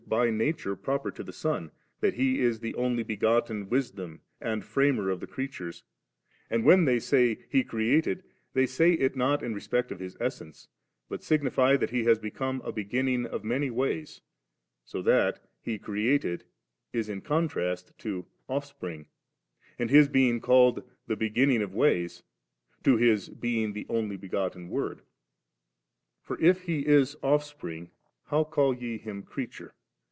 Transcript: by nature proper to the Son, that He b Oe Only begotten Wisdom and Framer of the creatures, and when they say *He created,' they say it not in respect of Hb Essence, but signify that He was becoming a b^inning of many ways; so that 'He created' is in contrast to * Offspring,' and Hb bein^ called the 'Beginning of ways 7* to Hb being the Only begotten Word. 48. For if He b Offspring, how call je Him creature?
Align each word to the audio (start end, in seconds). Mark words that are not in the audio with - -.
by 0.07 0.29
nature 0.29 0.75
proper 0.75 1.09
to 1.09 1.23
the 1.23 1.31
Son, 1.31 1.71
that 2.01 2.15
He 2.15 2.33
b 2.57 2.73
Oe 2.73 2.77
Only 2.83 3.01
begotten 3.01 3.69
Wisdom 3.69 4.19
and 4.41 4.61
Framer 4.61 5.09
of 5.09 5.21
the 5.21 5.27
creatures, 5.27 5.85
and 6.49 6.65
when 6.65 6.83
they 6.83 6.99
say 6.99 7.45
*He 7.49 7.63
created,' 7.63 8.21
they 8.53 8.65
say 8.65 8.91
it 8.91 9.15
not 9.15 9.41
in 9.41 9.53
respect 9.53 9.89
of 9.89 9.99
Hb 9.99 10.17
Essence, 10.19 10.67
but 11.07 11.23
signify 11.23 11.77
that 11.77 11.91
He 11.91 12.03
was 12.03 12.19
becoming 12.19 12.61
a 12.65 12.73
b^inning 12.73 13.25
of 13.25 13.45
many 13.45 13.69
ways; 13.69 14.19
so 14.83 15.01
that 15.01 15.39
'He 15.61 15.79
created' 15.79 16.43
is 16.91 17.07
in 17.07 17.21
contrast 17.21 17.97
to 17.99 18.25
* 18.37 18.47
Offspring,' 18.57 19.05
and 19.79 19.89
Hb 19.89 20.09
bein^ 20.09 20.41
called 20.41 20.83
the 21.07 21.15
'Beginning 21.15 21.61
of 21.61 21.73
ways 21.73 22.21
7* 22.83 22.83
to 22.83 22.97
Hb 22.97 23.39
being 23.39 23.71
the 23.71 23.85
Only 23.87 24.17
begotten 24.17 24.67
Word. 24.67 25.03
48. 26.23 26.23
For 26.23 26.45
if 26.45 26.63
He 26.63 26.83
b 26.83 27.03
Offspring, 27.23 27.91
how 28.25 28.43
call 28.43 28.73
je 28.75 28.97
Him 28.97 29.23
creature? 29.23 29.73